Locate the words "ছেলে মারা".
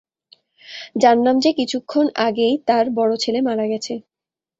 3.17-3.65